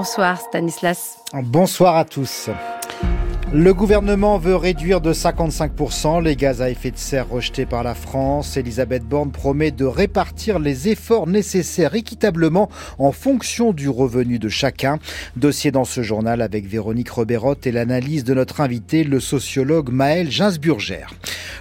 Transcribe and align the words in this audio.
Bonsoir 0.00 0.40
Stanislas. 0.40 1.18
Bonsoir 1.44 1.96
à 1.98 2.06
tous. 2.06 2.48
Le 3.52 3.74
gouvernement 3.74 4.38
veut 4.38 4.54
réduire 4.54 5.00
de 5.00 5.12
55% 5.12 6.22
les 6.22 6.36
gaz 6.36 6.62
à 6.62 6.70
effet 6.70 6.92
de 6.92 6.96
serre 6.96 7.28
rejetés 7.28 7.66
par 7.66 7.82
la 7.82 7.96
France. 7.96 8.56
Elisabeth 8.56 9.02
Borne 9.02 9.32
promet 9.32 9.72
de 9.72 9.84
répartir 9.84 10.60
les 10.60 10.88
efforts 10.88 11.26
nécessaires 11.26 11.96
équitablement 11.96 12.70
en 12.98 13.10
fonction 13.10 13.72
du 13.72 13.88
revenu 13.88 14.38
de 14.38 14.48
chacun. 14.48 15.00
Dossier 15.34 15.72
dans 15.72 15.84
ce 15.84 16.00
journal 16.00 16.42
avec 16.42 16.64
Véronique 16.64 17.10
Roberotte 17.10 17.66
et 17.66 17.72
l'analyse 17.72 18.22
de 18.22 18.34
notre 18.34 18.60
invité, 18.60 19.02
le 19.02 19.18
sociologue 19.18 19.90
Maël 19.90 20.30
Ginsburger. 20.30 21.06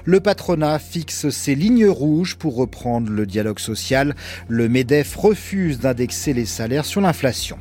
Le 0.05 0.19
patronat 0.19 0.77
fixe 0.77 1.29
ses 1.29 1.55
lignes 1.55 1.87
rouges 1.87 2.35
pour 2.35 2.55
reprendre 2.55 3.09
le 3.09 3.25
dialogue 3.25 3.59
social. 3.59 4.15
Le 4.47 4.69
MEDEF 4.69 5.15
refuse 5.15 5.79
d'indexer 5.79 6.33
les 6.33 6.45
salaires 6.45 6.85
sur 6.85 7.01
l'inflation. 7.01 7.57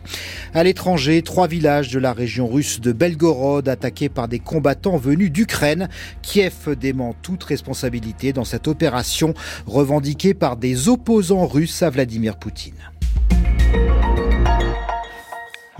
À 0.52 0.64
l'étranger, 0.64 1.22
trois 1.22 1.48
villages 1.48 1.90
de 1.90 1.98
la 1.98 2.12
région 2.12 2.46
russe 2.46 2.80
de 2.80 2.92
Belgorod 2.92 3.68
attaqués 3.68 4.10
par 4.18 4.26
des 4.26 4.40
combattants 4.40 4.96
venus 4.96 5.30
d'Ukraine. 5.30 5.88
Kiev 6.22 6.74
dément 6.74 7.14
toute 7.22 7.44
responsabilité 7.44 8.32
dans 8.32 8.44
cette 8.44 8.66
opération 8.66 9.32
revendiquée 9.64 10.34
par 10.34 10.56
des 10.56 10.88
opposants 10.88 11.46
russes 11.46 11.84
à 11.84 11.90
Vladimir 11.90 12.36
Poutine. 12.36 12.74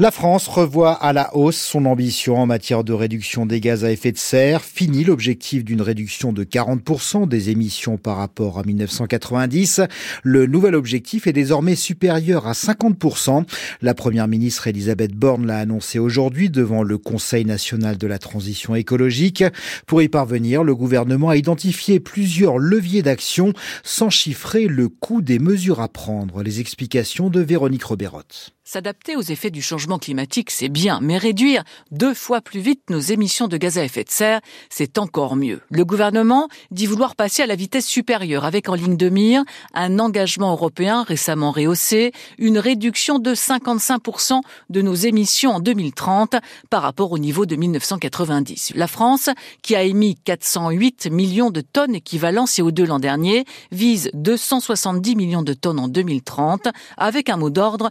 La 0.00 0.12
France 0.12 0.46
revoit 0.46 0.92
à 0.92 1.12
la 1.12 1.34
hausse 1.34 1.60
son 1.60 1.84
ambition 1.84 2.36
en 2.36 2.46
matière 2.46 2.84
de 2.84 2.92
réduction 2.92 3.46
des 3.46 3.60
gaz 3.60 3.84
à 3.84 3.90
effet 3.90 4.12
de 4.12 4.16
serre. 4.16 4.62
Fini 4.62 5.02
l'objectif 5.02 5.64
d'une 5.64 5.82
réduction 5.82 6.32
de 6.32 6.44
40% 6.44 7.26
des 7.26 7.50
émissions 7.50 7.96
par 7.96 8.18
rapport 8.18 8.60
à 8.60 8.62
1990. 8.62 9.80
Le 10.22 10.46
nouvel 10.46 10.76
objectif 10.76 11.26
est 11.26 11.32
désormais 11.32 11.74
supérieur 11.74 12.46
à 12.46 12.52
50%. 12.52 13.44
La 13.82 13.92
première 13.92 14.28
ministre 14.28 14.68
Elisabeth 14.68 15.16
Borne 15.16 15.48
l'a 15.48 15.58
annoncé 15.58 15.98
aujourd'hui 15.98 16.48
devant 16.48 16.84
le 16.84 16.96
Conseil 16.96 17.44
national 17.44 17.98
de 17.98 18.06
la 18.06 18.20
transition 18.20 18.76
écologique. 18.76 19.42
Pour 19.88 20.00
y 20.00 20.08
parvenir, 20.08 20.62
le 20.62 20.76
gouvernement 20.76 21.30
a 21.30 21.36
identifié 21.36 21.98
plusieurs 21.98 22.58
leviers 22.58 23.02
d'action 23.02 23.52
sans 23.82 24.10
chiffrer 24.10 24.68
le 24.68 24.88
coût 24.88 25.22
des 25.22 25.40
mesures 25.40 25.80
à 25.80 25.88
prendre. 25.88 26.44
Les 26.44 26.60
explications 26.60 27.30
de 27.30 27.40
Véronique 27.40 27.82
Roberotte. 27.82 28.54
S'adapter 28.70 29.16
aux 29.16 29.22
effets 29.22 29.50
du 29.50 29.62
changement 29.62 29.98
climatique, 29.98 30.50
c'est 30.50 30.68
bien, 30.68 30.98
mais 31.00 31.16
réduire 31.16 31.64
deux 31.90 32.12
fois 32.12 32.42
plus 32.42 32.60
vite 32.60 32.90
nos 32.90 33.00
émissions 33.00 33.48
de 33.48 33.56
gaz 33.56 33.78
à 33.78 33.84
effet 33.84 34.04
de 34.04 34.10
serre, 34.10 34.42
c'est 34.68 34.98
encore 34.98 35.36
mieux. 35.36 35.62
Le 35.70 35.86
gouvernement 35.86 36.48
dit 36.70 36.84
vouloir 36.84 37.16
passer 37.16 37.40
à 37.40 37.46
la 37.46 37.54
vitesse 37.54 37.86
supérieure 37.86 38.44
avec 38.44 38.68
en 38.68 38.74
ligne 38.74 38.98
de 38.98 39.08
mire 39.08 39.42
un 39.72 39.98
engagement 39.98 40.52
européen 40.52 41.02
récemment 41.02 41.50
rehaussé, 41.50 42.12
une 42.36 42.58
réduction 42.58 43.18
de 43.18 43.34
55% 43.34 44.42
de 44.68 44.82
nos 44.82 44.94
émissions 44.94 45.52
en 45.52 45.60
2030 45.60 46.36
par 46.68 46.82
rapport 46.82 47.12
au 47.12 47.18
niveau 47.18 47.46
de 47.46 47.56
1990. 47.56 48.72
La 48.74 48.86
France, 48.86 49.30
qui 49.62 49.76
a 49.76 49.82
émis 49.82 50.14
408 50.24 51.10
millions 51.10 51.50
de 51.50 51.62
tonnes 51.62 51.94
équivalent 51.94 52.44
CO2 52.44 52.84
l'an 52.84 52.98
dernier, 52.98 53.46
vise 53.72 54.10
270 54.12 55.16
millions 55.16 55.42
de 55.42 55.54
tonnes 55.54 55.78
en 55.78 55.88
2030 55.88 56.68
avec 56.98 57.30
un 57.30 57.38
mot 57.38 57.48
d'ordre 57.48 57.88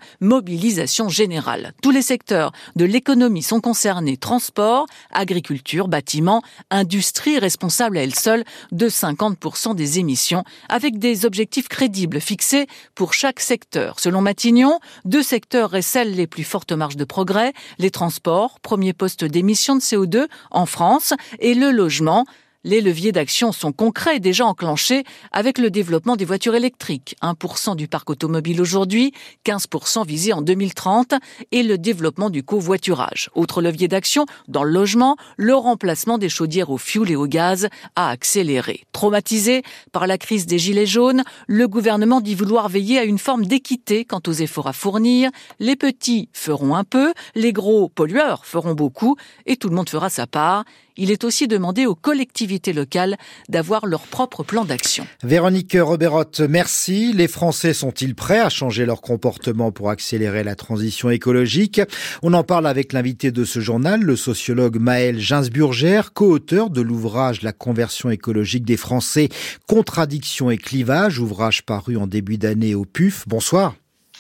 générale. 1.09 1.73
Tous 1.81 1.91
les 1.91 2.01
secteurs 2.01 2.51
de 2.75 2.85
l'économie 2.85 3.43
sont 3.43 3.61
concernés, 3.61 4.17
transport, 4.17 4.85
agriculture, 5.11 5.87
bâtiment, 5.87 6.41
industrie 6.69 7.39
responsable 7.39 7.97
à 7.97 8.03
elle 8.03 8.15
seule 8.15 8.43
de 8.71 8.89
50% 8.89 9.75
des 9.75 9.99
émissions, 9.99 10.43
avec 10.69 10.99
des 10.99 11.25
objectifs 11.25 11.67
crédibles 11.67 12.19
fixés 12.19 12.67
pour 12.95 13.13
chaque 13.13 13.39
secteur. 13.39 13.99
Selon 13.99 14.21
Matignon, 14.21 14.79
deux 15.05 15.23
secteurs 15.23 15.69
récèlent 15.69 16.15
les 16.15 16.27
plus 16.27 16.43
fortes 16.43 16.71
marges 16.71 16.97
de 16.97 17.05
progrès, 17.05 17.53
les 17.79 17.91
transports, 17.91 18.59
premier 18.59 18.93
poste 18.93 19.23
d'émissions 19.23 19.75
de 19.75 19.81
CO2 19.81 20.27
en 20.51 20.65
France, 20.65 21.13
et 21.39 21.53
le 21.53 21.71
logement, 21.71 22.25
les 22.67 22.81
leviers 22.81 23.13
d'action 23.13 23.53
sont 23.53 23.71
concrets 23.71 24.17
et 24.17 24.19
déjà 24.19 24.45
enclenchés 24.45 25.05
avec 25.31 25.57
le 25.57 25.71
développement 25.71 26.17
des 26.17 26.25
voitures 26.25 26.53
électriques. 26.53 27.15
1% 27.23 27.77
du 27.77 27.87
parc 27.87 28.09
automobile 28.09 28.59
aujourd'hui, 28.59 29.13
15% 29.45 30.05
visé 30.05 30.33
en 30.33 30.41
2030 30.41 31.13
et 31.53 31.63
le 31.63 31.77
développement 31.77 32.29
du 32.29 32.43
covoiturage. 32.43 33.29
Autre 33.35 33.61
levier 33.61 33.87
d'action, 33.87 34.25
dans 34.49 34.65
le 34.65 34.71
logement, 34.71 35.15
le 35.37 35.55
remplacement 35.55 36.17
des 36.17 36.27
chaudières 36.27 36.69
au 36.69 36.77
fioul 36.77 37.09
et 37.09 37.15
au 37.15 37.25
gaz 37.25 37.69
a 37.95 38.09
accéléré. 38.09 38.83
Traumatisé 38.91 39.63
par 39.93 40.05
la 40.05 40.17
crise 40.17 40.45
des 40.45 40.59
gilets 40.59 40.85
jaunes, 40.85 41.23
le 41.47 41.69
gouvernement 41.69 42.19
dit 42.19 42.35
vouloir 42.35 42.67
veiller 42.67 42.99
à 42.99 43.05
une 43.05 43.17
forme 43.17 43.45
d'équité 43.45 44.03
quant 44.03 44.21
aux 44.27 44.33
efforts 44.33 44.67
à 44.67 44.73
fournir. 44.73 45.31
Les 45.59 45.77
petits 45.77 46.27
feront 46.33 46.75
un 46.75 46.83
peu, 46.83 47.13
les 47.33 47.53
gros 47.53 47.87
pollueurs 47.87 48.45
feront 48.45 48.73
beaucoup 48.73 49.15
et 49.45 49.55
tout 49.55 49.69
le 49.69 49.75
monde 49.75 49.89
fera 49.89 50.09
sa 50.09 50.27
part 50.27 50.65
il 50.97 51.11
est 51.11 51.23
aussi 51.23 51.47
demandé 51.47 51.85
aux 51.85 51.95
collectivités 51.95 52.73
locales 52.73 53.17
d'avoir 53.49 53.85
leur 53.85 54.01
propre 54.01 54.43
plan 54.43 54.65
d'action. 54.65 55.07
Véronique 55.23 55.77
Roberotte, 55.79 56.41
merci. 56.41 57.13
Les 57.13 57.27
Français 57.27 57.73
sont-ils 57.73 58.15
prêts 58.15 58.39
à 58.39 58.49
changer 58.49 58.85
leur 58.85 59.01
comportement 59.01 59.71
pour 59.71 59.89
accélérer 59.89 60.43
la 60.43 60.55
transition 60.55 61.09
écologique? 61.09 61.81
On 62.23 62.33
en 62.33 62.43
parle 62.43 62.67
avec 62.67 62.93
l'invité 62.93 63.31
de 63.31 63.45
ce 63.45 63.59
journal, 63.59 64.01
le 64.01 64.15
sociologue 64.15 64.79
Maël 64.79 65.19
Ginsburger, 65.19 66.13
co-auteur 66.13 66.69
de 66.69 66.81
l'ouvrage 66.81 67.41
La 67.41 67.53
conversion 67.53 68.09
écologique 68.09 68.65
des 68.65 68.77
Français, 68.77 69.29
contradiction 69.67 70.49
et 70.51 70.57
clivage, 70.57 71.19
ouvrage 71.19 71.63
paru 71.63 71.97
en 71.97 72.07
début 72.07 72.37
d'année 72.37 72.75
au 72.75 72.85
PUF. 72.85 73.23
Bonsoir. 73.27 73.75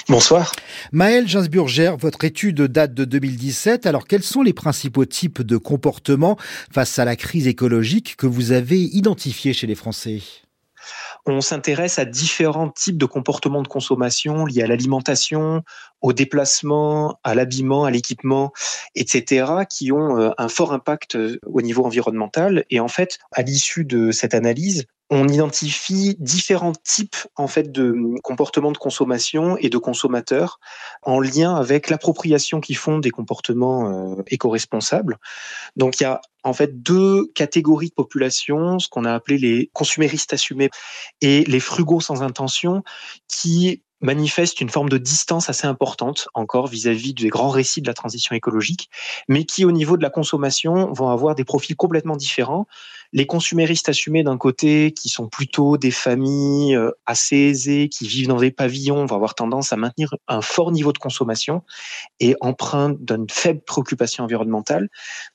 Bonsoir. 0.09 0.53
Maël 0.93 1.27
Ginsburger, 1.27 1.95
votre 1.99 2.23
étude 2.23 2.61
date 2.61 2.93
de 2.93 3.03
2017. 3.03 3.85
Alors, 3.85 4.07
quels 4.07 4.23
sont 4.23 4.41
les 4.41 4.53
principaux 4.53 5.05
types 5.05 5.41
de 5.41 5.57
comportements 5.57 6.37
face 6.71 6.97
à 6.97 7.03
la 7.05 7.17
crise 7.17 7.47
écologique 7.47 8.15
que 8.15 8.25
vous 8.25 8.53
avez 8.53 8.79
identifiés 8.79 9.51
chez 9.53 9.67
les 9.67 9.75
Français? 9.75 10.21
On 11.25 11.41
s'intéresse 11.41 11.99
à 11.99 12.05
différents 12.05 12.69
types 12.69 12.97
de 12.97 13.05
comportements 13.05 13.61
de 13.61 13.67
consommation 13.67 14.45
liés 14.45 14.63
à 14.63 14.67
l'alimentation, 14.67 15.63
au 16.01 16.13
déplacement, 16.13 17.19
à 17.23 17.35
l'habillement, 17.35 17.83
à 17.83 17.91
l'équipement, 17.91 18.53
etc., 18.95 19.45
qui 19.69 19.91
ont 19.91 20.17
euh, 20.17 20.29
un 20.37 20.47
fort 20.47 20.71
impact 20.71 21.15
euh, 21.15 21.37
au 21.45 21.61
niveau 21.61 21.83
environnemental. 21.83 22.63
Et 22.69 22.79
en 22.79 22.87
fait, 22.87 23.19
à 23.33 23.41
l'issue 23.41 23.83
de 23.83 24.11
cette 24.11 24.33
analyse, 24.33 24.85
on 25.09 25.27
identifie 25.27 26.15
différents 26.19 26.73
types 26.73 27.15
en 27.35 27.47
fait 27.47 27.71
de 27.71 27.95
comportements 28.23 28.71
de 28.71 28.77
consommation 28.77 29.55
et 29.57 29.69
de 29.69 29.77
consommateurs 29.77 30.59
en 31.01 31.19
lien 31.19 31.55
avec 31.55 31.89
l'appropriation 31.89 32.59
qu'ils 32.59 32.77
font 32.77 32.99
des 32.99 33.11
comportements 33.11 34.17
euh, 34.17 34.23
éco-responsables. 34.27 35.17
Donc 35.77 35.99
il 35.99 36.03
y 36.03 36.05
a 36.05 36.21
en 36.43 36.53
fait 36.53 36.81
deux 36.81 37.27
catégories 37.35 37.89
de 37.89 37.93
population, 37.93 38.79
ce 38.79 38.89
qu'on 38.89 39.05
a 39.05 39.13
appelé 39.13 39.37
les 39.37 39.69
consuméristes 39.73 40.33
assumés 40.33 40.69
et 41.21 41.43
les 41.45 41.59
frugaux 41.59 42.01
sans 42.01 42.21
intention, 42.21 42.83
qui 43.27 43.83
manifestent 44.01 44.61
une 44.61 44.69
forme 44.69 44.89
de 44.89 44.97
distance 44.97 45.49
assez 45.49 45.65
importante 45.65 46.27
encore 46.33 46.67
vis-à-vis 46.67 47.13
des 47.13 47.29
grands 47.29 47.49
récits 47.49 47.81
de 47.81 47.87
la 47.87 47.93
transition 47.93 48.35
écologique, 48.35 48.89
mais 49.27 49.43
qui 49.43 49.65
au 49.65 49.71
niveau 49.71 49.97
de 49.97 50.03
la 50.03 50.09
consommation 50.09 50.91
vont 50.93 51.09
avoir 51.09 51.33
des 51.35 51.43
profils 51.43 51.75
complètement 51.75 52.15
différents. 52.15 52.67
Les 53.13 53.25
consuméristes 53.25 53.89
assumés 53.89 54.23
d'un 54.23 54.37
côté, 54.37 54.91
qui 54.91 55.09
sont 55.09 55.27
plutôt 55.27 55.77
des 55.77 55.91
familles 55.91 56.75
euh, 56.75 56.91
assez 57.05 57.37
aisées, 57.37 57.89
qui 57.89 58.07
vivent 58.07 58.27
dans 58.27 58.37
des 58.37 58.51
pavillons, 58.51 59.05
vont 59.05 59.15
avoir 59.15 59.35
tendance 59.35 59.73
à 59.73 59.77
maintenir 59.77 60.13
un 60.27 60.41
fort 60.41 60.71
niveau 60.71 60.93
de 60.93 60.97
consommation 60.97 61.63
et 62.19 62.35
empreinte 62.41 63.03
d'une 63.03 63.29
faible 63.29 63.61
préoccupation 63.61 64.23
environnementale, 64.23 64.89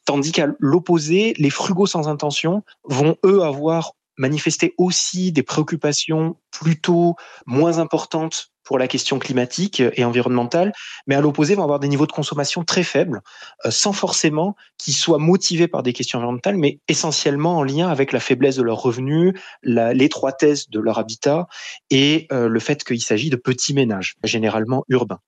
tandis 0.04 0.32
qu'à 0.32 0.48
l'opposé, 0.58 1.34
les 1.38 1.50
frugaux 1.50 1.86
sans 1.86 2.08
intention 2.08 2.62
vont 2.84 3.16
eux 3.24 3.42
avoir 3.42 3.92
manifesté 4.18 4.74
aussi 4.78 5.32
des 5.32 5.42
préoccupations 5.42 6.36
plutôt 6.50 7.16
moins 7.46 7.78
importantes 7.78 8.51
pour 8.64 8.78
la 8.78 8.88
question 8.88 9.18
climatique 9.18 9.82
et 9.94 10.04
environnementale, 10.04 10.72
mais 11.06 11.14
à 11.14 11.20
l'opposé 11.20 11.54
vont 11.54 11.64
avoir 11.64 11.80
des 11.80 11.88
niveaux 11.88 12.06
de 12.06 12.12
consommation 12.12 12.64
très 12.64 12.82
faibles, 12.82 13.20
euh, 13.64 13.70
sans 13.70 13.92
forcément 13.92 14.56
qu'ils 14.78 14.94
soient 14.94 15.18
motivés 15.18 15.68
par 15.68 15.82
des 15.82 15.92
questions 15.92 16.18
environnementales, 16.18 16.56
mais 16.56 16.80
essentiellement 16.88 17.58
en 17.58 17.62
lien 17.62 17.88
avec 17.88 18.12
la 18.12 18.20
faiblesse 18.20 18.56
de 18.56 18.62
leurs 18.62 18.80
revenus, 18.80 19.34
l'étroitesse 19.62 20.70
de 20.70 20.80
leur 20.80 20.98
habitat 20.98 21.46
et 21.90 22.26
euh, 22.32 22.48
le 22.48 22.60
fait 22.60 22.84
qu'il 22.84 23.02
s'agit 23.02 23.30
de 23.30 23.36
petits 23.36 23.74
ménages, 23.74 24.16
généralement 24.24 24.84
urbains. 24.88 25.20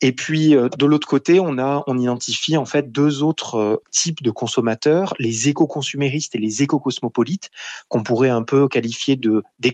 Et 0.00 0.12
puis 0.12 0.54
euh, 0.54 0.68
de 0.76 0.86
l'autre 0.86 1.06
côté, 1.06 1.40
on 1.40 1.58
a 1.58 1.82
on 1.86 1.98
identifie 1.98 2.56
en 2.56 2.64
fait 2.64 2.90
deux 2.90 3.22
autres 3.22 3.56
euh, 3.56 3.76
types 3.90 4.22
de 4.22 4.30
consommateurs, 4.30 5.14
les 5.18 5.48
éco-consuméristes 5.48 6.34
et 6.34 6.38
les 6.38 6.62
éco-cosmopolites, 6.62 7.50
qu'on 7.88 8.02
pourrait 8.02 8.30
un 8.30 8.42
peu 8.42 8.68
qualifier 8.68 9.16
de 9.16 9.42
des 9.58 9.72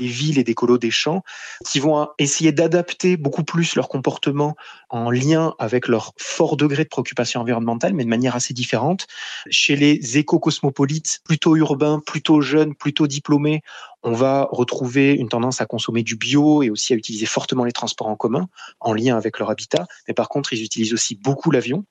villes 0.00 0.38
et 0.38 0.44
d'écolos 0.44 0.78
des 0.78 0.90
champs, 0.90 1.22
qui 1.64 1.80
vont 1.80 2.08
essayer 2.18 2.37
d'adapter 2.52 3.16
beaucoup 3.16 3.44
plus 3.44 3.74
leur 3.74 3.88
comportement 3.88 4.56
en 4.90 5.10
lien 5.10 5.54
avec 5.58 5.88
leur 5.88 6.12
fort 6.16 6.56
degré 6.56 6.84
de 6.84 6.88
préoccupation 6.88 7.40
environnementale, 7.40 7.94
mais 7.94 8.04
de 8.04 8.08
manière 8.08 8.36
assez 8.36 8.54
différente. 8.54 9.06
Chez 9.50 9.76
les 9.76 10.18
éco-cosmopolites, 10.18 11.20
plutôt 11.24 11.56
urbains, 11.56 12.00
plutôt 12.04 12.40
jeunes, 12.40 12.74
plutôt 12.74 13.06
diplômés, 13.06 13.62
On 14.04 14.12
va 14.12 14.48
retrouver 14.50 15.12
une 15.12 15.28
tendance 15.28 15.60
à 15.60 15.66
consommer 15.66 16.02
du 16.02 16.16
bio 16.16 16.62
et 16.62 16.70
aussi 16.70 16.92
à 16.92 16.96
utiliser 16.96 17.26
fortement 17.26 17.64
les 17.64 17.72
transports 17.72 18.06
en 18.06 18.16
commun 18.16 18.48
en 18.80 18.92
lien 18.92 19.16
avec 19.16 19.38
leur 19.38 19.50
habitat. 19.50 19.86
Mais 20.06 20.14
par 20.14 20.28
contre, 20.28 20.52
ils 20.52 20.62
utilisent 20.62 20.94
aussi 20.94 21.16
beaucoup 21.16 21.50
l'avion. 21.50 21.84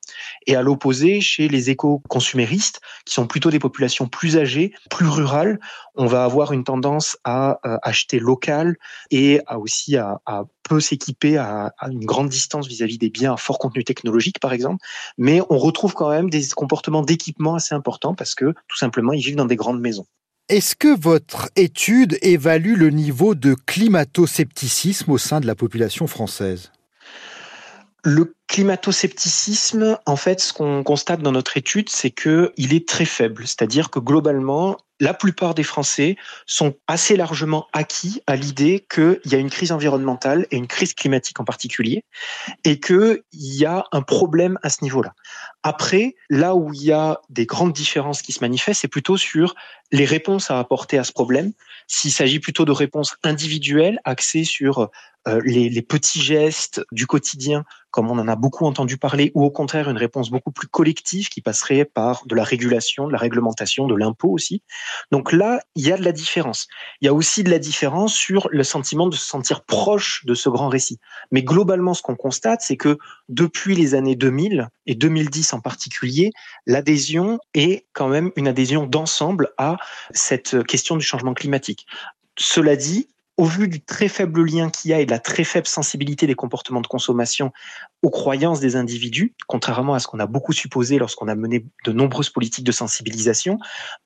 Et 0.46 0.56
à 0.56 0.62
l'opposé, 0.62 1.20
chez 1.20 1.48
les 1.48 1.70
éco-consuméristes, 1.70 2.80
qui 3.04 3.14
sont 3.14 3.26
plutôt 3.26 3.50
des 3.50 3.58
populations 3.58 4.08
plus 4.08 4.38
âgées, 4.38 4.72
plus 4.90 5.06
rurales, 5.06 5.60
on 5.96 6.06
va 6.06 6.24
avoir 6.24 6.52
une 6.52 6.64
tendance 6.64 7.18
à 7.24 7.58
euh, 7.66 7.76
acheter 7.82 8.18
local 8.20 8.76
et 9.10 9.40
aussi 9.54 9.96
à, 9.96 10.20
à 10.24 10.44
peu 10.62 10.80
s'équiper 10.80 11.36
à, 11.36 11.74
à, 11.78 11.90
une 11.90 12.04
grande 12.04 12.28
distance 12.28 12.66
vis-à-vis 12.66 12.98
des 12.98 13.10
biens 13.10 13.34
à 13.34 13.36
fort 13.36 13.58
contenu 13.58 13.84
technologique, 13.84 14.40
par 14.40 14.52
exemple. 14.52 14.82
Mais 15.18 15.40
on 15.50 15.58
retrouve 15.58 15.92
quand 15.92 16.10
même 16.10 16.30
des 16.30 16.48
comportements 16.56 17.02
d'équipement 17.02 17.54
assez 17.54 17.74
importants 17.74 18.14
parce 18.14 18.34
que 18.34 18.54
tout 18.66 18.76
simplement, 18.78 19.12
ils 19.12 19.22
vivent 19.22 19.36
dans 19.36 19.44
des 19.44 19.56
grandes 19.56 19.80
maisons. 19.80 20.06
Est-ce 20.48 20.74
que 20.74 20.98
votre 20.98 21.50
étude 21.56 22.16
évalue 22.22 22.74
le 22.74 22.88
niveau 22.88 23.34
de 23.34 23.54
climato-scepticisme 23.66 25.10
au 25.10 25.18
sein 25.18 25.40
de 25.40 25.46
la 25.46 25.54
population 25.54 26.06
française? 26.06 26.72
Climato-scepticisme, 28.48 29.98
en 30.06 30.16
fait, 30.16 30.40
ce 30.40 30.52
qu'on 30.52 30.82
constate 30.82 31.20
dans 31.20 31.32
notre 31.32 31.56
étude, 31.56 31.88
c'est 31.90 32.10
que 32.10 32.52
il 32.56 32.74
est 32.74 32.88
très 32.88 33.04
faible. 33.04 33.46
C'est-à-dire 33.46 33.90
que 33.90 33.98
globalement, 33.98 34.78
la 35.00 35.14
plupart 35.14 35.54
des 35.54 35.62
Français 35.62 36.16
sont 36.46 36.74
assez 36.86 37.16
largement 37.16 37.68
acquis 37.72 38.20
à 38.26 38.36
l'idée 38.36 38.84
qu'il 38.92 39.20
y 39.26 39.34
a 39.34 39.38
une 39.38 39.50
crise 39.50 39.70
environnementale 39.70 40.46
et 40.50 40.56
une 40.56 40.66
crise 40.66 40.94
climatique 40.94 41.38
en 41.38 41.44
particulier, 41.44 42.04
et 42.64 42.80
qu'il 42.80 43.22
y 43.32 43.64
a 43.64 43.84
un 43.92 44.02
problème 44.02 44.58
à 44.62 44.70
ce 44.70 44.82
niveau-là. 44.82 45.12
Après, 45.62 46.16
là 46.30 46.56
où 46.56 46.72
il 46.72 46.82
y 46.82 46.92
a 46.92 47.20
des 47.28 47.46
grandes 47.46 47.72
différences 47.72 48.22
qui 48.22 48.32
se 48.32 48.40
manifestent, 48.40 48.80
c'est 48.80 48.88
plutôt 48.88 49.16
sur 49.16 49.54
les 49.92 50.04
réponses 50.04 50.50
à 50.50 50.58
apporter 50.58 50.98
à 50.98 51.04
ce 51.04 51.12
problème. 51.12 51.52
S'il 51.86 52.12
s'agit 52.12 52.40
plutôt 52.40 52.64
de 52.64 52.72
réponses 52.72 53.16
individuelles 53.22 54.00
axées 54.04 54.44
sur 54.44 54.90
euh, 55.26 55.40
les, 55.44 55.68
les, 55.68 55.82
petits 55.82 56.20
gestes 56.20 56.82
du 56.92 57.06
quotidien, 57.06 57.64
comme 57.90 58.10
on 58.10 58.18
en 58.18 58.28
a 58.28 58.36
beaucoup 58.38 58.66
entendu 58.66 58.96
parler, 58.96 59.32
ou 59.34 59.44
au 59.44 59.50
contraire 59.50 59.90
une 59.90 59.96
réponse 59.96 60.30
beaucoup 60.30 60.50
plus 60.50 60.68
collective 60.68 61.28
qui 61.28 61.40
passerait 61.40 61.84
par 61.84 62.26
de 62.26 62.34
la 62.34 62.44
régulation, 62.44 63.06
de 63.06 63.12
la 63.12 63.18
réglementation, 63.18 63.86
de 63.86 63.94
l'impôt 63.94 64.30
aussi. 64.30 64.62
Donc 65.10 65.32
là, 65.32 65.60
il 65.74 65.86
y 65.86 65.92
a 65.92 65.96
de 65.96 66.04
la 66.04 66.12
différence. 66.12 66.68
Il 67.00 67.06
y 67.06 67.08
a 67.08 67.14
aussi 67.14 67.44
de 67.44 67.50
la 67.50 67.58
différence 67.58 68.14
sur 68.14 68.48
le 68.50 68.62
sentiment 68.62 69.08
de 69.08 69.16
se 69.16 69.26
sentir 69.26 69.64
proche 69.64 70.24
de 70.24 70.34
ce 70.34 70.48
grand 70.48 70.68
récit. 70.68 70.98
Mais 71.30 71.42
globalement, 71.42 71.94
ce 71.94 72.02
qu'on 72.02 72.16
constate, 72.16 72.60
c'est 72.62 72.76
que 72.76 72.98
depuis 73.28 73.74
les 73.74 73.94
années 73.94 74.16
2000 74.16 74.68
et 74.86 74.94
2010 74.94 75.52
en 75.52 75.60
particulier, 75.60 76.30
l'adhésion 76.66 77.38
est 77.54 77.86
quand 77.92 78.08
même 78.08 78.30
une 78.36 78.48
adhésion 78.48 78.86
d'ensemble 78.86 79.50
à 79.58 79.76
cette 80.12 80.64
question 80.64 80.96
du 80.96 81.04
changement 81.04 81.34
climatique. 81.34 81.86
Cela 82.36 82.76
dit, 82.76 83.08
au 83.38 83.44
vu 83.44 83.68
du 83.68 83.80
très 83.80 84.08
faible 84.08 84.44
lien 84.44 84.68
qu'il 84.68 84.90
y 84.90 84.94
a 84.94 85.00
et 85.00 85.06
de 85.06 85.10
la 85.10 85.20
très 85.20 85.44
faible 85.44 85.68
sensibilité 85.68 86.26
des 86.26 86.34
comportements 86.34 86.80
de 86.80 86.86
consommation 86.88 87.52
aux 88.02 88.10
croyances 88.10 88.60
des 88.60 88.74
individus, 88.74 89.32
contrairement 89.46 89.94
à 89.94 90.00
ce 90.00 90.08
qu'on 90.08 90.18
a 90.18 90.26
beaucoup 90.26 90.52
supposé 90.52 90.98
lorsqu'on 90.98 91.28
a 91.28 91.36
mené 91.36 91.64
de 91.84 91.92
nombreuses 91.92 92.30
politiques 92.30 92.64
de 92.64 92.72
sensibilisation, 92.72 93.58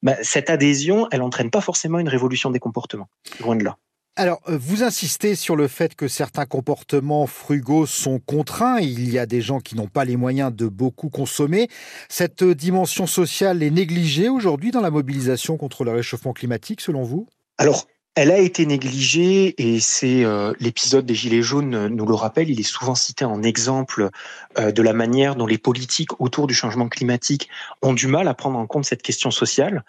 bah, 0.03 0.17
cette 0.23 0.51
adhésion, 0.51 1.09
elle 1.11 1.21
n'entraîne 1.21 1.51
pas 1.51 1.63
forcément 1.63 1.99
une 1.99 2.09
révolution 2.09 2.51
des 2.51 2.61
comportements. 2.61 3.09
Loin 3.41 3.57
de 3.57 3.65
là. 3.65 3.79
Alors, 4.15 4.43
euh, 4.49 4.59
vous 4.61 4.83
insistez 4.83 5.35
sur 5.35 5.57
le 5.57 5.69
fait 5.69 5.95
que 5.95 6.07
certains 6.07 6.45
comportements 6.45 7.27
frugaux 7.27 7.87
sont 7.87 8.19
contraints. 8.19 8.79
Il 8.81 9.11
y 9.11 9.19
a 9.19 9.25
des 9.25 9.41
gens 9.41 9.61
qui 9.61 9.75
n'ont 9.75 9.87
pas 9.87 10.05
les 10.05 10.17
moyens 10.17 10.55
de 10.55 10.69
beaucoup 10.69 11.09
consommer. 11.09 11.69
Cette 12.11 12.45
dimension 12.45 13.07
sociale 13.07 13.63
est 13.63 13.71
négligée 13.71 14.29
aujourd'hui 14.29 14.71
dans 14.71 14.83
la 14.83 14.91
mobilisation 14.91 15.57
contre 15.57 15.85
le 15.85 15.93
réchauffement 15.93 16.35
climatique, 16.35 16.83
selon 16.83 17.05
vous? 17.05 17.27
Alors, 17.57 17.87
elle 18.15 18.31
a 18.31 18.39
été 18.39 18.67
négligée 18.67 19.55
et 19.57 19.81
c'est 19.81 20.23
euh, 20.25 20.53
l'épisode 20.61 21.07
des 21.07 21.15
Gilets 21.15 21.41
jaunes 21.41 21.87
nous 21.89 22.05
le 22.05 22.15
rappelle. 22.15 22.51
Il 22.51 22.61
est 22.61 22.63
souvent 22.63 22.95
cité 22.95 23.25
en 23.25 23.43
exemple 23.43 24.11
euh, 24.59 24.71
de 24.71 24.83
la 24.83 24.93
manière 24.93 25.35
dont 25.35 25.47
les 25.47 25.57
politiques 25.57 26.21
autour 26.21 26.47
du 26.47 26.53
changement 26.53 26.91
climatique 26.91 27.49
ont 27.81 27.95
du 27.95 28.09
mal 28.09 28.29
à 28.29 28.35
prendre 28.35 28.59
en 28.59 28.67
compte 28.67 28.85
cette 28.85 29.01
question 29.01 29.31
sociale. 29.31 29.83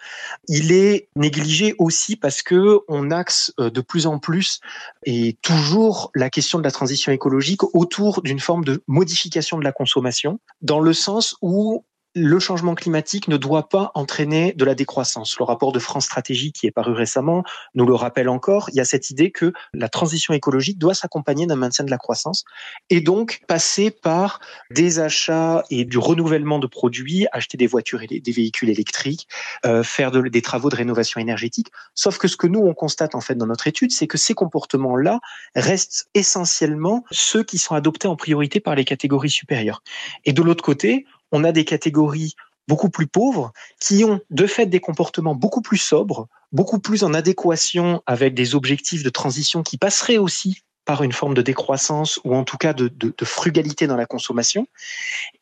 Il 0.48 0.72
est 0.72 1.08
négligé 1.16 1.74
aussi 1.78 2.16
parce 2.16 2.42
que 2.42 2.80
on 2.88 3.10
axe 3.10 3.52
euh, 3.60 3.68
de 3.68 3.82
plus 3.82 4.06
en 4.06 4.18
plus 4.18 4.60
et 5.04 5.36
toujours 5.42 6.10
la 6.14 6.30
question 6.30 6.58
de 6.58 6.64
la 6.64 6.70
transition 6.70 7.12
écologique 7.12 7.62
autour 7.74 8.22
d'une 8.22 8.40
forme 8.40 8.64
de 8.64 8.82
modification 8.86 9.58
de 9.58 9.64
la 9.64 9.72
consommation, 9.72 10.40
dans 10.62 10.80
le 10.80 10.94
sens 10.94 11.36
où 11.42 11.84
le 12.14 12.38
changement 12.38 12.74
climatique 12.74 13.26
ne 13.26 13.36
doit 13.36 13.68
pas 13.68 13.90
entraîner 13.94 14.52
de 14.52 14.64
la 14.64 14.74
décroissance. 14.74 15.36
Le 15.38 15.44
rapport 15.44 15.72
de 15.72 15.80
France 15.80 16.04
Stratégie 16.04 16.52
qui 16.52 16.66
est 16.66 16.70
paru 16.70 16.92
récemment 16.92 17.42
nous 17.74 17.86
le 17.86 17.94
rappelle 17.94 18.28
encore. 18.28 18.70
Il 18.70 18.76
y 18.76 18.80
a 18.80 18.84
cette 18.84 19.10
idée 19.10 19.32
que 19.32 19.52
la 19.72 19.88
transition 19.88 20.32
écologique 20.32 20.78
doit 20.78 20.94
s'accompagner 20.94 21.46
d'un 21.46 21.56
maintien 21.56 21.84
de 21.84 21.90
la 21.90 21.98
croissance 21.98 22.44
et 22.88 23.00
donc 23.00 23.40
passer 23.48 23.90
par 23.90 24.38
des 24.70 25.00
achats 25.00 25.64
et 25.70 25.84
du 25.84 25.98
renouvellement 25.98 26.60
de 26.60 26.68
produits, 26.68 27.26
acheter 27.32 27.56
des 27.56 27.66
voitures 27.66 28.02
et 28.02 28.06
des 28.06 28.32
véhicules 28.32 28.70
électriques, 28.70 29.26
euh, 29.66 29.82
faire 29.82 30.12
de, 30.12 30.22
des 30.22 30.42
travaux 30.42 30.70
de 30.70 30.76
rénovation 30.76 31.20
énergétique. 31.20 31.68
Sauf 31.94 32.18
que 32.18 32.28
ce 32.28 32.36
que 32.36 32.46
nous 32.46 32.60
on 32.60 32.74
constate 32.74 33.16
en 33.16 33.20
fait 33.20 33.34
dans 33.34 33.46
notre 33.46 33.66
étude, 33.66 33.90
c'est 33.90 34.06
que 34.06 34.18
ces 34.18 34.34
comportements-là 34.34 35.18
restent 35.56 36.08
essentiellement 36.14 37.04
ceux 37.10 37.42
qui 37.42 37.58
sont 37.58 37.74
adoptés 37.74 38.06
en 38.06 38.14
priorité 38.14 38.60
par 38.60 38.76
les 38.76 38.84
catégories 38.84 39.30
supérieures. 39.30 39.82
Et 40.24 40.32
de 40.32 40.42
l'autre 40.42 40.62
côté, 40.62 41.06
on 41.34 41.44
a 41.44 41.52
des 41.52 41.64
catégories 41.64 42.36
beaucoup 42.68 42.88
plus 42.88 43.06
pauvres 43.06 43.52
qui 43.80 44.04
ont 44.04 44.20
de 44.30 44.46
fait 44.46 44.66
des 44.66 44.80
comportements 44.80 45.34
beaucoup 45.34 45.60
plus 45.60 45.76
sobres, 45.76 46.28
beaucoup 46.52 46.78
plus 46.78 47.02
en 47.02 47.12
adéquation 47.12 48.02
avec 48.06 48.34
des 48.34 48.54
objectifs 48.54 49.02
de 49.02 49.10
transition 49.10 49.62
qui 49.62 49.76
passeraient 49.76 50.16
aussi 50.16 50.62
par 50.86 51.02
une 51.02 51.12
forme 51.12 51.34
de 51.34 51.42
décroissance 51.42 52.20
ou 52.24 52.34
en 52.36 52.44
tout 52.44 52.56
cas 52.56 52.72
de, 52.72 53.12
frugalité 53.24 53.86
dans 53.86 53.96
la 53.96 54.06
consommation. 54.06 54.66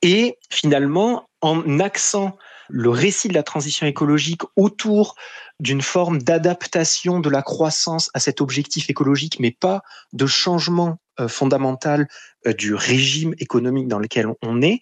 Et 0.00 0.38
finalement, 0.50 1.28
en 1.42 1.78
accent 1.78 2.36
le 2.68 2.88
récit 2.88 3.28
de 3.28 3.34
la 3.34 3.42
transition 3.42 3.86
écologique 3.86 4.42
autour 4.56 5.14
d'une 5.60 5.82
forme 5.82 6.22
d'adaptation 6.22 7.20
de 7.20 7.28
la 7.28 7.42
croissance 7.42 8.10
à 8.14 8.20
cet 8.20 8.40
objectif 8.40 8.88
écologique, 8.88 9.38
mais 9.40 9.50
pas 9.50 9.82
de 10.12 10.26
changement 10.26 10.98
euh, 11.20 11.28
fondamental 11.28 12.08
euh, 12.46 12.52
du 12.52 12.74
régime 12.74 13.34
économique 13.38 13.88
dans 13.88 13.98
lequel 13.98 14.26
on 14.42 14.62
est, 14.62 14.80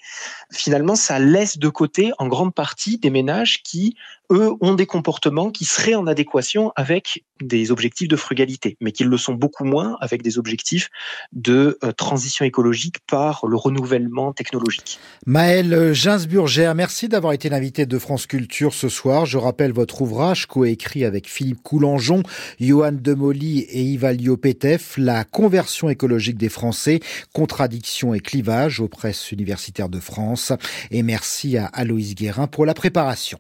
finalement, 0.52 0.94
ça 0.94 1.18
laisse 1.18 1.58
de 1.58 1.68
côté 1.68 2.12
en 2.18 2.28
grande 2.28 2.54
partie 2.54 2.98
des 2.98 3.10
ménages 3.10 3.62
qui, 3.62 3.96
eux, 4.30 4.52
ont 4.60 4.74
des 4.74 4.86
comportements 4.86 5.50
qui 5.50 5.64
seraient 5.64 5.94
en 5.94 6.06
adéquation 6.06 6.72
avec 6.76 7.24
des 7.42 7.70
objectifs 7.70 8.08
de 8.08 8.16
frugalité, 8.16 8.76
mais 8.80 8.92
qui 8.92 9.04
le 9.04 9.16
sont 9.16 9.34
beaucoup 9.34 9.64
moins 9.64 9.96
avec 10.00 10.22
des 10.22 10.38
objectifs 10.38 10.90
de 11.32 11.78
euh, 11.82 11.92
transition 11.92 12.44
écologique 12.44 12.96
par 13.06 13.46
le 13.46 13.56
renouvellement 13.56 14.32
technologique. 14.32 14.98
Maël 15.26 15.92
Ginsburger, 15.92 16.72
merci 16.74 17.08
d'avoir 17.08 17.32
été 17.32 17.48
l'invité 17.48 17.86
de 17.86 17.98
France 17.98 18.26
Culture 18.26 18.74
ce 18.74 18.88
soir. 18.88 19.26
Je 19.26 19.38
rappelle 19.38 19.72
votre 19.72 20.02
ouvrage 20.02 20.46
coécrit 20.46 21.04
avec 21.04 21.28
Philippe 21.28 21.62
Coulangeon, 21.62 22.22
Johan 22.60 22.92
Demoli 22.92 23.60
et 23.60 23.82
Ivalio 23.82 24.36
Petef, 24.36 24.96
La 24.98 25.24
conversion 25.24 25.88
écologique 25.88 26.36
des 26.36 26.48
Français 26.48 27.00
Contradiction 27.32 28.14
et 28.14 28.20
clivage 28.20 28.80
aux 28.80 28.88
presses 28.88 29.32
universitaires 29.32 29.88
de 29.88 30.00
France. 30.00 30.52
Et 30.90 31.02
merci 31.02 31.56
à 31.56 31.66
Aloïs 31.66 32.14
Guérin 32.14 32.46
pour 32.46 32.66
la 32.66 32.74
préparation. 32.74 33.38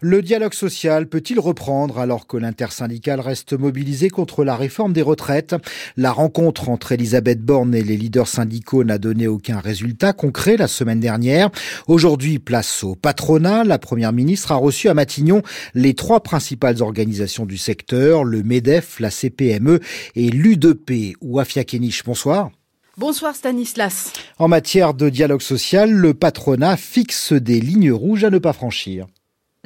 Le 0.00 0.22
dialogue 0.24 0.54
social 0.54 1.06
peut-il 1.06 1.38
reprendre 1.38 2.00
alors 2.00 2.26
que 2.26 2.36
l'intersyndicale 2.36 3.20
reste 3.20 3.52
mobilisé 3.52 4.10
contre 4.10 4.42
la 4.42 4.56
réforme 4.56 4.92
des 4.92 5.02
retraites? 5.02 5.54
La 5.96 6.10
rencontre 6.10 6.68
entre 6.68 6.90
Elisabeth 6.92 7.40
Borne 7.40 7.74
et 7.74 7.84
les 7.84 7.96
leaders 7.96 8.26
syndicaux 8.26 8.82
n'a 8.82 8.98
donné 8.98 9.28
aucun 9.28 9.60
résultat 9.60 10.12
concret 10.12 10.56
la 10.56 10.66
semaine 10.66 10.98
dernière. 10.98 11.50
Aujourd'hui, 11.86 12.40
place 12.40 12.82
au 12.82 12.96
patronat. 12.96 13.62
La 13.62 13.78
première 13.78 14.12
ministre 14.12 14.50
a 14.50 14.56
reçu 14.56 14.88
à 14.88 14.94
Matignon 14.94 15.42
les 15.74 15.94
trois 15.94 16.22
principales 16.22 16.82
organisations 16.82 17.46
du 17.46 17.58
secteur, 17.58 18.24
le 18.24 18.42
MEDEF, 18.42 18.98
la 18.98 19.10
CPME 19.10 19.80
et 20.16 20.30
l'U2P 20.30 21.14
ou 21.20 21.38
Afia 21.38 21.62
Kenich. 21.62 22.02
Bonsoir. 22.04 22.50
Bonsoir 22.96 23.34
Stanislas. 23.34 24.12
En 24.38 24.48
matière 24.48 24.94
de 24.94 25.08
dialogue 25.08 25.42
social, 25.42 25.90
le 25.90 26.14
patronat 26.14 26.76
fixe 26.76 27.32
des 27.32 27.60
lignes 27.60 27.92
rouges 27.92 28.24
à 28.24 28.30
ne 28.30 28.38
pas 28.38 28.52
franchir. 28.52 29.06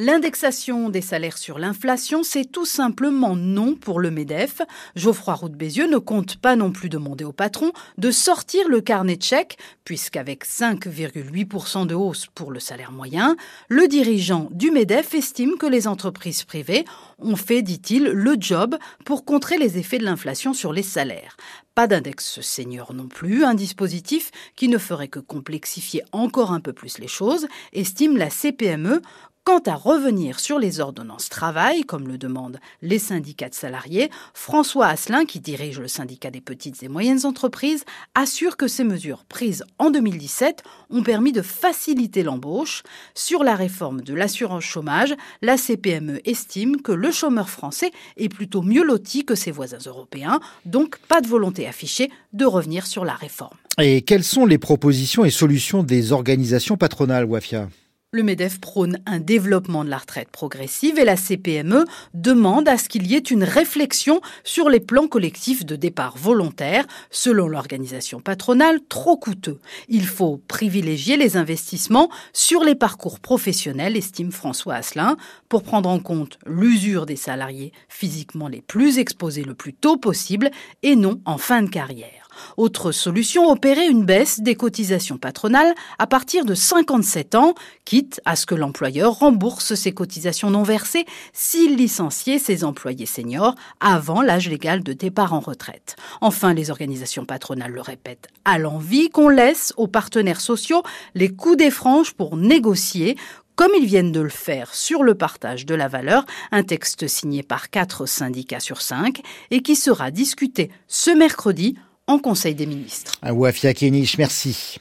L'indexation 0.00 0.90
des 0.90 1.00
salaires 1.00 1.36
sur 1.36 1.58
l'inflation, 1.58 2.22
c'est 2.22 2.44
tout 2.44 2.64
simplement 2.64 3.34
non 3.34 3.74
pour 3.74 3.98
le 3.98 4.12
MEDEF. 4.12 4.62
Geoffroy 4.94 5.34
Roux 5.34 5.48
Bézieux 5.48 5.88
ne 5.88 5.98
compte 5.98 6.36
pas 6.36 6.54
non 6.54 6.70
plus 6.70 6.88
demander 6.88 7.24
au 7.24 7.32
patron 7.32 7.72
de 7.96 8.12
sortir 8.12 8.68
le 8.68 8.80
carnet 8.80 9.16
de 9.16 9.24
chèques, 9.24 9.58
puisqu'avec 9.82 10.46
5,8% 10.46 11.88
de 11.88 11.96
hausse 11.96 12.28
pour 12.32 12.52
le 12.52 12.60
salaire 12.60 12.92
moyen, 12.92 13.34
le 13.68 13.88
dirigeant 13.88 14.48
du 14.52 14.70
MEDEF 14.70 15.14
estime 15.14 15.58
que 15.58 15.66
les 15.66 15.88
entreprises 15.88 16.44
privées 16.44 16.84
ont 17.18 17.34
fait, 17.34 17.62
dit-il, 17.62 18.04
le 18.04 18.36
job 18.38 18.76
pour 19.04 19.24
contrer 19.24 19.58
les 19.58 19.78
effets 19.78 19.98
de 19.98 20.04
l'inflation 20.04 20.54
sur 20.54 20.72
les 20.72 20.84
salaires. 20.84 21.36
Pas 21.74 21.86
d'index 21.86 22.40
senior 22.40 22.92
non 22.92 23.06
plus, 23.06 23.44
un 23.44 23.54
dispositif 23.54 24.32
qui 24.56 24.66
ne 24.66 24.78
ferait 24.78 25.06
que 25.06 25.20
complexifier 25.20 26.02
encore 26.10 26.52
un 26.52 26.58
peu 26.58 26.72
plus 26.72 26.98
les 26.98 27.06
choses, 27.06 27.46
estime 27.72 28.16
la 28.16 28.30
CPME, 28.30 29.00
Quant 29.48 29.62
à 29.64 29.76
revenir 29.76 30.40
sur 30.40 30.58
les 30.58 30.78
ordonnances 30.78 31.30
travail, 31.30 31.80
comme 31.80 32.06
le 32.06 32.18
demandent 32.18 32.60
les 32.82 32.98
syndicats 32.98 33.48
de 33.48 33.54
salariés, 33.54 34.10
François 34.34 34.88
Asselin, 34.88 35.24
qui 35.24 35.40
dirige 35.40 35.80
le 35.80 35.88
syndicat 35.88 36.30
des 36.30 36.42
petites 36.42 36.82
et 36.82 36.88
moyennes 36.88 37.24
entreprises, 37.24 37.86
assure 38.14 38.58
que 38.58 38.68
ces 38.68 38.84
mesures 38.84 39.24
prises 39.24 39.64
en 39.78 39.90
2017 39.90 40.62
ont 40.90 41.02
permis 41.02 41.32
de 41.32 41.40
faciliter 41.40 42.22
l'embauche. 42.22 42.82
Sur 43.14 43.42
la 43.42 43.56
réforme 43.56 44.02
de 44.02 44.12
l'assurance 44.12 44.64
chômage, 44.64 45.14
la 45.40 45.56
CPME 45.56 46.20
estime 46.28 46.82
que 46.82 46.92
le 46.92 47.10
chômeur 47.10 47.48
français 47.48 47.90
est 48.18 48.28
plutôt 48.28 48.60
mieux 48.60 48.84
loti 48.84 49.24
que 49.24 49.34
ses 49.34 49.50
voisins 49.50 49.78
européens, 49.86 50.40
donc 50.66 50.98
pas 51.08 51.22
de 51.22 51.26
volonté 51.26 51.66
affichée 51.66 52.10
de 52.34 52.44
revenir 52.44 52.86
sur 52.86 53.06
la 53.06 53.14
réforme. 53.14 53.56
Et 53.80 54.02
quelles 54.02 54.24
sont 54.24 54.44
les 54.44 54.58
propositions 54.58 55.24
et 55.24 55.30
solutions 55.30 55.82
des 55.82 56.12
organisations 56.12 56.76
patronales, 56.76 57.24
Wafia? 57.24 57.70
Le 58.10 58.22
MEDEF 58.22 58.58
prône 58.58 59.00
un 59.04 59.20
développement 59.20 59.84
de 59.84 59.90
la 59.90 59.98
retraite 59.98 60.30
progressive 60.30 60.98
et 60.98 61.04
la 61.04 61.18
CPME 61.18 61.84
demande 62.14 62.66
à 62.66 62.78
ce 62.78 62.88
qu'il 62.88 63.06
y 63.06 63.14
ait 63.14 63.18
une 63.18 63.44
réflexion 63.44 64.22
sur 64.44 64.70
les 64.70 64.80
plans 64.80 65.08
collectifs 65.08 65.66
de 65.66 65.76
départ 65.76 66.16
volontaire, 66.16 66.86
selon 67.10 67.48
l'organisation 67.48 68.20
patronale, 68.20 68.80
trop 68.88 69.18
coûteux. 69.18 69.60
Il 69.88 70.06
faut 70.06 70.38
privilégier 70.48 71.18
les 71.18 71.36
investissements 71.36 72.08
sur 72.32 72.64
les 72.64 72.74
parcours 72.74 73.20
professionnels, 73.20 73.94
estime 73.94 74.32
François 74.32 74.76
Asselin, 74.76 75.18
pour 75.50 75.62
prendre 75.62 75.90
en 75.90 75.98
compte 75.98 76.38
l'usure 76.46 77.04
des 77.04 77.16
salariés 77.16 77.72
physiquement 77.90 78.48
les 78.48 78.62
plus 78.62 78.98
exposés 78.98 79.44
le 79.44 79.52
plus 79.52 79.74
tôt 79.74 79.98
possible 79.98 80.50
et 80.82 80.96
non 80.96 81.20
en 81.26 81.36
fin 81.36 81.60
de 81.60 81.68
carrière. 81.68 82.27
Autre 82.56 82.92
solution, 82.92 83.50
opérer 83.50 83.86
une 83.86 84.04
baisse 84.04 84.40
des 84.40 84.54
cotisations 84.54 85.18
patronales 85.18 85.74
à 85.98 86.06
partir 86.06 86.44
de 86.44 86.54
57 86.54 87.34
ans, 87.34 87.54
quitte 87.84 88.20
à 88.24 88.36
ce 88.36 88.46
que 88.46 88.54
l'employeur 88.54 89.18
rembourse 89.18 89.74
ses 89.74 89.92
cotisations 89.92 90.50
non 90.50 90.62
versées 90.62 91.06
s'il 91.32 91.76
licenciait 91.76 92.38
ses 92.38 92.64
employés 92.64 93.06
seniors 93.06 93.54
avant 93.80 94.22
l'âge 94.22 94.48
légal 94.48 94.82
de 94.82 94.92
départ 94.92 95.32
en 95.32 95.40
retraite. 95.40 95.96
Enfin, 96.20 96.54
les 96.54 96.70
organisations 96.70 97.24
patronales 97.24 97.72
le 97.72 97.80
répètent 97.80 98.28
à 98.44 98.58
l'envie 98.58 99.10
qu'on 99.10 99.28
laisse 99.28 99.72
aux 99.76 99.88
partenaires 99.88 100.40
sociaux 100.40 100.82
les 101.14 101.28
coups 101.28 101.56
des 101.56 101.70
franges 101.70 102.14
pour 102.14 102.36
négocier 102.36 103.16
comme 103.58 103.72
ils 103.76 103.86
viennent 103.86 104.12
de 104.12 104.20
le 104.20 104.28
faire 104.28 104.72
sur 104.72 105.02
le 105.02 105.16
partage 105.16 105.66
de 105.66 105.74
la 105.74 105.88
valeur, 105.88 106.24
un 106.52 106.62
texte 106.62 107.08
signé 107.08 107.42
par 107.42 107.70
quatre 107.70 108.06
syndicats 108.06 108.60
sur 108.60 108.80
cinq 108.80 109.20
et 109.50 109.62
qui 109.62 109.74
sera 109.74 110.12
discuté 110.12 110.70
ce 110.86 111.10
mercredi 111.10 111.76
en 112.08 112.18
Conseil 112.18 112.54
des 112.54 112.66
ministres. 112.66 113.12
Wafia 113.22 113.74
Kenich, 113.74 114.18
merci. 114.18 114.78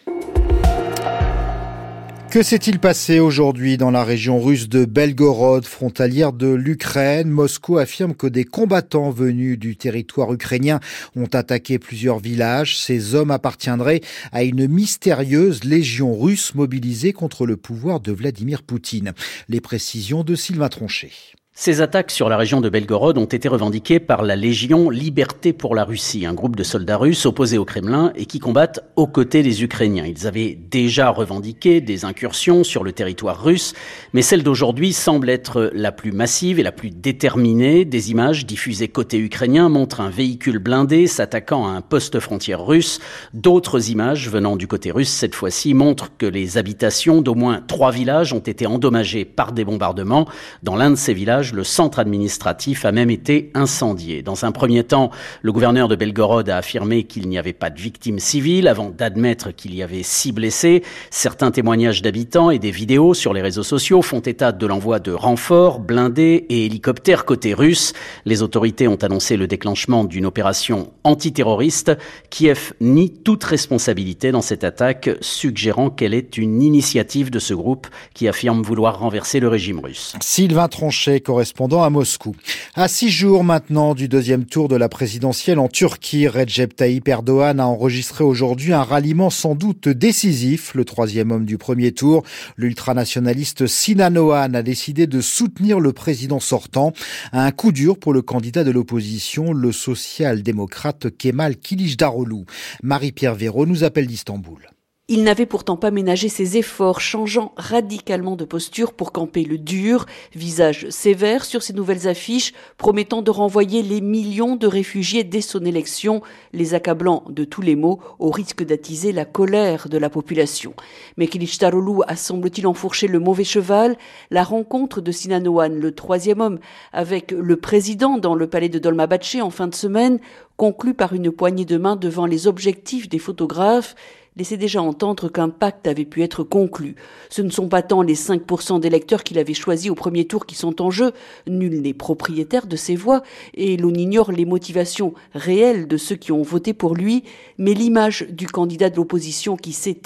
Que 2.32 2.44
s'est-il 2.44 2.80
passé 2.80 3.20
aujourd'hui 3.20 3.78
dans 3.78 3.90
la 3.90 4.04
région 4.04 4.42
russe 4.42 4.68
de 4.68 4.84
Belgorod, 4.84 5.66
frontalière 5.66 6.34
de 6.34 6.48
l'Ukraine? 6.48 7.30
Moscou 7.30 7.78
affirme 7.78 8.14
que 8.14 8.28
des 8.28 8.44
combattants 8.44 9.12
venus 9.12 9.58
du 9.58 9.78
territoire 9.78 10.34
ukrainien 10.34 10.82
ont 11.16 11.30
attaqué 11.34 11.80
plusieurs 11.80 12.20
villages. 12.20 12.78
Ces 12.78 13.16
hommes 13.16 13.32
appartiendraient 13.32 14.02
à 14.34 14.44
une 14.44 14.68
mystérieuse 14.68 15.64
légion 15.64 16.20
russe 16.20 16.54
mobilisée 16.54 17.14
contre 17.14 17.46
le 17.46 17.56
pouvoir 17.56 18.02
de 18.02 18.12
Vladimir 18.12 18.62
Poutine. 18.62 19.14
Les 19.48 19.62
précisions 19.62 20.24
de 20.24 20.36
Sylvain 20.36 20.70
Tronchet. 20.70 21.12
Ces 21.60 21.82
attaques 21.82 22.12
sur 22.12 22.30
la 22.30 22.38
région 22.38 22.62
de 22.62 22.70
Belgorod 22.70 23.18
ont 23.18 23.26
été 23.26 23.48
revendiquées 23.48 24.00
par 24.00 24.22
la 24.22 24.36
Légion 24.36 24.92
Liberté 24.92 25.54
pour 25.54 25.74
la 25.74 25.86
Russie, 25.86 26.28
un 26.28 26.36
groupe 26.36 26.56
de 26.56 26.62
soldats 26.62 26.98
russes 26.98 27.26
opposés 27.26 27.58
au 27.58 27.66
Kremlin 27.66 28.14
et 28.16 28.28
qui 28.28 28.38
combattent 28.38 28.82
aux 28.96 29.08
côtés 29.08 29.42
des 29.42 29.64
Ukrainiens. 29.64 30.06
Ils 30.06 30.28
avaient 30.28 30.54
déjà 30.54 31.10
revendiqué 31.10 31.82
des 31.82 32.06
incursions 32.06 32.64
sur 32.64 32.84
le 32.84 32.92
territoire 32.92 33.44
russe, 33.44 33.74
mais 34.14 34.22
celle 34.22 34.44
d'aujourd'hui 34.44 34.94
semble 34.94 35.32
être 35.32 35.72
la 35.74 35.92
plus 35.92 36.12
massive 36.12 36.60
et 36.60 36.64
la 36.64 36.72
plus 36.72 36.92
déterminée. 36.92 37.86
Des 37.86 38.12
images 38.12 38.46
diffusées 38.46 38.88
côté 38.88 39.18
ukrainien 39.18 39.68
montrent 39.68 40.02
un 40.02 40.12
véhicule 40.12 40.60
blindé 40.60 41.08
s'attaquant 41.08 41.66
à 41.66 41.72
un 41.72 41.82
poste 41.82 42.20
frontière 42.20 42.64
russe. 42.64 43.00
D'autres 43.34 43.90
images 43.90 44.30
venant 44.30 44.58
du 44.58 44.68
côté 44.68 44.92
russe, 44.92 45.10
cette 45.10 45.34
fois-ci, 45.34 45.74
montrent 45.74 46.12
que 46.20 46.28
les 46.28 46.60
habitations 46.60 47.24
d'au 47.24 47.34
moins 47.34 47.62
trois 47.68 47.90
villages 47.90 48.32
ont 48.32 48.38
été 48.38 48.68
endommagées 48.68 49.26
par 49.26 49.54
des 49.54 49.66
bombardements. 49.66 50.28
Dans 50.62 50.76
l'un 50.76 50.92
de 50.92 50.96
ces 50.96 51.16
villages, 51.16 51.47
le 51.54 51.64
centre 51.64 52.00
administratif 52.00 52.86
a 52.86 52.92
même 52.92 53.10
été 53.10 53.52
incendié. 53.54 54.22
Dans 54.22 54.46
un 54.46 54.52
premier 54.52 54.84
temps, 54.84 55.12
le 55.42 55.52
gouverneur 55.52 55.88
de 55.88 55.96
Belgorod 55.96 56.50
a 56.50 56.58
affirmé 56.58 57.04
qu'il 57.04 57.28
n'y 57.28 57.38
avait 57.38 57.54
pas 57.54 57.70
de 57.70 57.80
victimes 57.80 58.20
civiles 58.20 58.68
avant 58.68 58.90
d'admettre 58.90 59.56
qu'il 59.56 59.76
y 59.76 59.84
avait 59.84 60.04
six 60.04 60.32
blessés. 60.32 60.84
Certains 61.10 61.52
témoignages 61.52 62.02
d'habitants 62.02 62.50
et 62.50 62.60
des 62.60 62.72
vidéos 62.72 63.14
sur 63.14 63.34
les 63.34 63.42
réseaux 63.42 63.64
sociaux 63.64 64.02
font 64.02 64.20
état 64.20 64.52
de 64.52 64.66
l'envoi 64.66 65.00
de 65.00 65.12
renforts, 65.12 65.80
blindés 65.80 66.46
et 66.50 66.66
hélicoptères 66.66 67.26
côté 67.26 67.54
russe. 67.54 67.94
Les 68.26 68.42
autorités 68.42 68.88
ont 68.88 68.96
annoncé 68.96 69.38
le 69.38 69.48
déclenchement 69.48 70.04
d'une 70.04 70.26
opération 70.26 70.92
antiterroriste. 71.04 71.92
Kiev 72.30 72.74
nie 72.82 73.12
toute 73.12 73.44
responsabilité 73.44 74.32
dans 74.32 74.42
cette 74.42 74.64
attaque, 74.64 75.10
suggérant 75.22 75.90
qu'elle 75.90 76.14
est 76.14 76.38
une 76.38 76.62
initiative 76.62 77.30
de 77.30 77.40
ce 77.40 77.54
groupe 77.54 77.88
qui 78.14 78.28
affirme 78.28 78.62
vouloir 78.62 79.00
renverser 79.00 79.40
le 79.40 79.48
régime 79.48 79.80
russe. 79.80 80.16
Sylvain 80.22 80.68
Tronchet, 80.68 81.20
correspondant 81.38 81.84
à 81.84 81.92
Moscou. 81.92 82.36
À 82.74 82.88
six 82.88 83.12
jours 83.12 83.44
maintenant 83.44 83.94
du 83.94 84.08
deuxième 84.08 84.46
tour 84.46 84.68
de 84.68 84.76
la 84.76 84.90
présidentielle 84.90 85.60
en 85.60 85.68
Turquie, 85.68 86.28
Recep 86.28 86.76
Tayyip 86.76 87.08
Erdogan 87.08 87.60
a 87.60 87.68
enregistré 87.68 88.24
aujourd'hui 88.24 88.74
un 88.74 88.82
ralliement 88.82 89.30
sans 89.30 89.54
doute 89.54 89.88
décisif. 89.88 90.74
Le 90.74 90.84
troisième 90.84 91.30
homme 91.30 91.46
du 91.46 91.60
premier 91.60 91.92
tour, 91.92 92.24
l'ultranationaliste 92.56 93.68
Sinan 93.68 94.16
Oğan, 94.16 94.56
a 94.56 94.64
décidé 94.64 95.06
de 95.06 95.22
soutenir 95.22 95.80
le 95.80 95.94
président 95.94 96.40
sortant. 96.40 96.92
Un 97.34 97.52
coup 97.52 97.72
dur 97.72 98.00
pour 98.00 98.14
le 98.14 98.24
candidat 98.24 98.64
de 98.64 98.72
l'opposition, 98.72 99.54
le 99.54 99.72
social-démocrate 99.72 101.16
Kemal 101.20 101.58
Kilicdaroglu. 101.58 102.46
Marie-Pierre 102.82 103.36
Véraud 103.36 103.68
nous 103.68 103.84
appelle 103.84 104.08
d'Istanbul. 104.08 104.77
Il 105.10 105.24
n'avait 105.24 105.46
pourtant 105.46 105.78
pas 105.78 105.90
ménagé 105.90 106.28
ses 106.28 106.58
efforts, 106.58 107.00
changeant 107.00 107.54
radicalement 107.56 108.36
de 108.36 108.44
posture 108.44 108.92
pour 108.92 109.14
camper 109.14 109.46
le 109.46 109.58
dur, 109.58 110.06
visage 110.36 110.90
sévère 110.90 111.46
sur 111.46 111.64
ses 111.64 111.72
nouvelles 111.72 112.10
affiches, 112.10 112.52
promettant 112.78 113.22
de 113.22 113.32
renvoyer 113.32 113.84
les 113.84 114.02
millions 114.02 114.58
de 114.58 114.68
réfugiés 114.68 115.24
dès 115.24 115.40
son 115.40 115.64
élection, 115.64 116.22
les 116.52 116.74
accablant 116.74 117.24
de 117.30 117.46
tous 117.46 117.62
les 117.62 117.78
maux 117.78 118.02
au 118.20 118.32
risque 118.32 118.66
d'attiser 118.66 119.14
la 119.14 119.24
colère 119.24 119.88
de 119.88 119.98
la 119.98 120.10
population. 120.10 120.74
Mais 121.16 121.28
Kilicdaroglu 121.28 122.02
a 122.06 122.18
semble-t-il 122.18 122.68
enfourché 122.68 123.08
le 123.08 123.20
mauvais 123.20 123.46
cheval. 123.46 123.98
La 124.30 124.44
rencontre 124.44 125.00
de 125.00 125.14
Sinan 125.14 125.40
le 125.40 125.92
troisième 125.92 126.42
homme, 126.42 126.60
avec 126.92 127.32
le 127.32 127.56
président 127.56 128.18
dans 128.18 128.36
le 128.36 128.48
palais 128.48 128.68
de 128.68 128.78
Dolmabahce 128.78 129.38
en 129.42 129.52
fin 129.52 129.68
de 129.68 129.76
semaine, 129.76 130.20
conclut 130.58 130.96
par 130.96 131.14
une 131.14 131.32
poignée 131.32 131.66
de 131.66 131.78
main 131.78 131.96
devant 131.96 132.26
les 132.26 132.48
objectifs 132.48 133.08
des 133.08 133.20
photographes, 133.20 133.96
laissait 134.36 134.58
déjà 134.58 134.82
entendre 134.82 135.30
qu'un 135.30 135.50
pacte 135.50 135.88
avait 135.88 136.06
pu 136.06 136.22
être 136.22 136.44
conclu. 136.44 136.96
Ce 137.30 137.42
ne 137.42 137.50
sont 137.50 137.68
pas 137.68 137.82
tant 137.82 138.02
les 138.04 138.16
5% 138.16 138.80
d'électeurs 138.80 139.24
qu'il 139.24 139.40
avait 139.40 139.56
choisis 139.56 139.90
au 139.90 139.96
premier 139.96 140.26
tour 140.26 140.46
qui 140.46 140.56
sont 140.56 140.82
en 140.82 140.92
jeu, 140.92 141.12
nul 141.48 141.82
n'est 141.82 141.94
propriétaire 141.94 142.68
de 142.68 142.76
ces 142.76 142.96
voix, 142.96 143.24
et 143.56 143.78
l'on 143.78 143.94
ignore 143.94 144.32
les 144.32 144.46
motivations 144.46 145.14
réelles 145.34 145.88
de 145.88 145.98
ceux 145.98 146.16
qui 146.16 146.32
ont 146.32 146.44
voté 146.44 146.74
pour 146.74 146.96
lui, 146.96 147.24
mais 147.58 147.74
l'image 147.74 148.28
du 148.30 148.48
candidat 148.48 148.90
de 148.90 148.96
l'opposition 148.96 149.58
qui 149.58 149.74
s'est. 149.74 149.98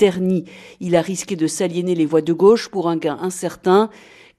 Il 0.79 0.95
a 0.95 1.01
risqué 1.01 1.35
de 1.35 1.47
s'aliéner 1.47 1.95
les 1.95 2.05
voix 2.05 2.21
de 2.21 2.33
gauche 2.33 2.69
pour 2.69 2.89
un 2.89 2.95
gain 2.95 3.17
incertain, 3.21 3.89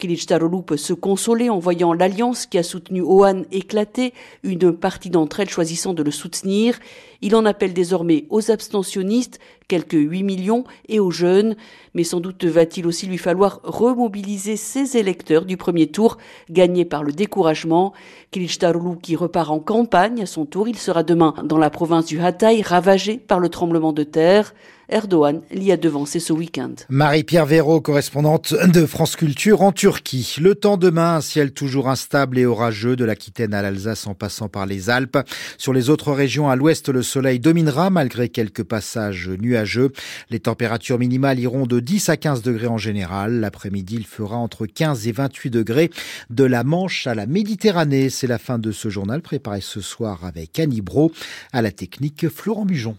Kilicdaroglu 0.03 0.63
peut 0.63 0.77
se 0.77 0.95
consoler 0.95 1.49
en 1.49 1.61
voyant 1.61 1.93
l'alliance 1.93 2.47
qui 2.47 2.59
a 2.59 2.65
soutenu 2.65 3.03
Ohan 3.03 3.43
éclater, 3.53 4.13
une 4.43 4.73
partie 4.73 5.11
d'entre 5.11 5.39
elles 5.39 5.49
choisissant 5.49 5.95
de 5.95 6.03
le 6.03 6.11
soutenir. 6.11 6.81
Il 7.23 7.37
en 7.37 7.47
appelle 7.47 7.73
désormais 7.73 8.27
aux 8.31 8.51
abstentionnistes, 8.51 9.39
quelques 9.69 9.93
8 9.95 10.23
millions, 10.25 10.65
et 10.89 11.01
aux 11.01 11.13
jeunes. 11.13 11.57
Mais 11.95 12.05
sans 12.05 12.21
doute 12.21 12.45
va-t-il 12.45 12.87
aussi 12.87 13.07
lui 13.07 13.17
falloir 13.17 13.61
remobiliser 13.63 14.57
ses 14.57 14.97
électeurs 14.97 15.45
du 15.45 15.57
premier 15.57 15.87
tour, 15.87 16.19
gagnés 16.51 16.85
par 16.85 17.05
le 17.05 17.13
découragement. 17.13 17.93
Kilicdaroglu 18.33 18.99
qui 19.01 19.15
repart 19.15 19.51
en 19.51 19.61
campagne 19.61 20.23
à 20.23 20.27
son 20.27 20.47
tour, 20.47 20.69
il 20.69 20.79
sera 20.79 21.05
demain 21.05 21.35
dans 21.45 21.59
la 21.59 21.71
province 21.71 22.07
du 22.07 22.21
Hatay, 22.21 22.61
ravagée 22.61 23.19
par 23.19 23.39
le 23.39 23.49
tremblement 23.49 23.93
de 23.93 24.03
terre. 24.03 24.53
Erdogan 24.93 25.41
l'y 25.51 25.73
a 25.73 25.77
devancé 25.77 26.21
ce 26.21 26.33
week-end. 26.33 26.75
Marie-Pierre 26.91 27.47
Véraud, 27.47 27.81
correspondante 27.81 28.53
de 28.53 28.85
France 28.85 29.17
Culture 29.17 29.63
en 29.63 29.73
Turquie. 29.73 30.37
Le 30.39 30.55
temps 30.55 30.77
demain, 30.77 31.17
un 31.17 31.21
ciel 31.21 31.53
toujours 31.53 31.89
instable 31.89 32.39
et 32.39 32.45
orageux 32.45 32.95
de 32.95 33.05
l'Aquitaine 33.05 33.55
à 33.55 33.63
l'Alsace 33.63 34.07
en 34.07 34.15
passant 34.15 34.49
par 34.49 34.67
les 34.67 34.91
Alpes. 34.91 35.19
Sur 35.57 35.73
les 35.73 35.89
autres 35.89 36.13
régions 36.13 36.51
à 36.51 36.57
l'ouest, 36.57 36.91
le 36.91 37.03
soleil 37.13 37.41
dominera 37.41 37.91
malgré 37.91 38.31
quelques 38.31 38.63
passages 38.63 39.29
nuageux. 39.29 39.93
Les 40.31 40.41
températures 40.41 40.99
minimales 40.99 41.39
iront 41.39 41.67
de 41.67 41.79
10 41.79 42.09
à 42.09 42.17
15 42.17 42.41
degrés 42.41 42.69
en 42.69 42.79
général. 42.79 43.41
L'après-midi, 43.41 43.97
il 43.97 44.07
fera 44.07 44.37
entre 44.37 44.65
15 44.65 45.09
et 45.09 45.13
28 45.13 45.51
degrés 45.51 45.91
de 46.31 46.45
la 46.45 46.65
Manche 46.65 47.07
à 47.07 47.15
la 47.15 47.27
Méditerranée. 47.27 48.09
C'est 48.09 48.27
la 48.27 48.39
fin 48.39 48.59
de 48.59 48.73
ce 48.73 48.89
journal 48.89 49.21
préparé 49.21 49.61
ce 49.61 49.83
soir 49.83 50.25
avec 50.25 50.59
Annie 50.59 50.81
Bro 50.81 51.13
à 51.53 51.61
la 51.61 51.71
technique 51.71 52.31
Florent 52.31 52.65
Bujon. 52.65 52.97